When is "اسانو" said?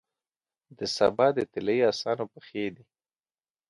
1.91-2.25